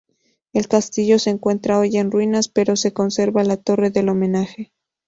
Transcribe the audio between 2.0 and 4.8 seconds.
ruinas pero se conserva la torre del homenaje.